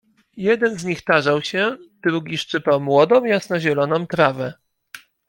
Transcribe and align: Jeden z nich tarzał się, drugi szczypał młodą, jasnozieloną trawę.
Jeden 0.37 0.77
z 0.79 0.85
nich 0.85 1.01
tarzał 1.03 1.41
się, 1.41 1.77
drugi 2.03 2.37
szczypał 2.37 2.81
młodą, 2.81 3.23
jasnozieloną 3.25 4.07
trawę. 4.07 4.53